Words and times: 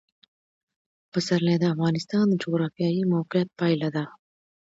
پسرلی 1.11 1.55
د 1.59 1.65
افغانستان 1.73 2.25
د 2.29 2.33
جغرافیایي 2.43 3.03
موقیعت 3.13 3.49
پایله 3.59 3.89
ده. 3.95 4.05